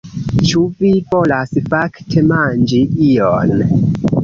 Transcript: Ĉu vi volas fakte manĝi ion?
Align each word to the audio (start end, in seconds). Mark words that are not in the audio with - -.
Ĉu 0.51 0.61
vi 0.79 0.93
volas 1.11 1.53
fakte 1.67 2.25
manĝi 2.33 2.83
ion? 3.13 3.57